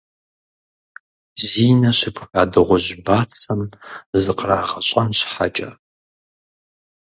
Зи 1.47 1.65
нэ 1.79 1.91
щыпха 1.97 2.43
дыгъужь 2.51 2.91
бацэм 3.05 3.61
зыкърагъэщӀэн 4.21 5.09
щхьэкӀэ,. 5.17 5.71